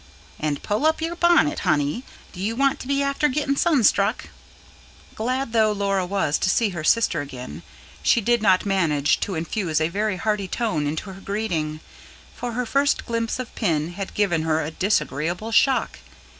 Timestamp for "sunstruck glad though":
3.55-5.71